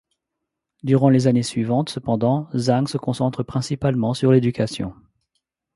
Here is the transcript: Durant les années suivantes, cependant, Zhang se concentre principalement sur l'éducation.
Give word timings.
Durant 0.81 1.09
les 1.09 1.27
années 1.27 1.43
suivantes, 1.43 1.89
cependant, 1.91 2.49
Zhang 2.55 2.87
se 2.87 2.97
concentre 2.97 3.43
principalement 3.43 4.15
sur 4.15 4.31
l'éducation. 4.31 4.95